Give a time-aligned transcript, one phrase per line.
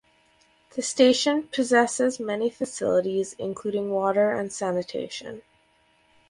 [0.75, 5.43] The station possesses many facilities including water and sanitation.